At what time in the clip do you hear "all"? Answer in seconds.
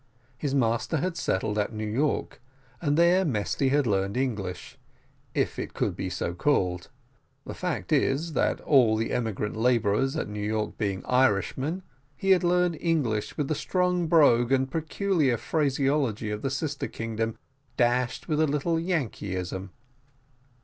8.61-8.97